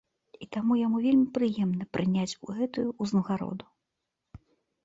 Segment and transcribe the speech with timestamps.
[0.45, 3.65] І таму яму вельмі прыемна прыняць гэтую ўзнагароду.